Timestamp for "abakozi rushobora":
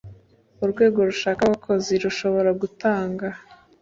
1.43-2.49